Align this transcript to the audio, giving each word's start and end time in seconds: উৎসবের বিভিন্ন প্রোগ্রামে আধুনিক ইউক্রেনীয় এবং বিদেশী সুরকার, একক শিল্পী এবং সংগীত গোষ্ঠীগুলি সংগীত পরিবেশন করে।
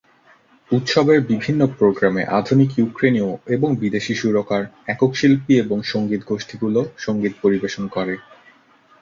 উৎসবের 0.71 1.19
বিভিন্ন 1.23 1.61
প্রোগ্রামে 1.77 2.23
আধুনিক 2.39 2.69
ইউক্রেনীয় 2.77 3.29
এবং 3.47 3.69
বিদেশী 3.75 4.13
সুরকার, 4.15 4.61
একক 4.87 5.11
শিল্পী 5.15 5.53
এবং 5.59 5.77
সংগীত 5.83 6.21
গোষ্ঠীগুলি 6.27 6.81
সংগীত 6.97 7.33
পরিবেশন 7.41 7.83
করে। 7.87 8.13